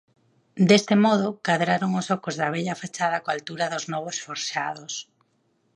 Deste 0.69 0.95
modo, 1.05 1.27
cadraron 1.47 1.91
os 2.01 2.07
ocos 2.15 2.35
da 2.41 2.51
vella 2.55 2.79
fachada 2.81 3.21
coa 3.23 3.35
altura 3.37 3.71
dos 3.73 3.85
novos 3.93 4.17
forxados. 4.25 4.93